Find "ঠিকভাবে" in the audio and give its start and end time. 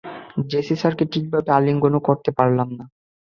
1.13-1.49